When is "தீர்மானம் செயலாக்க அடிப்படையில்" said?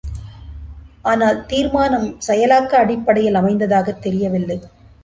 1.45-3.35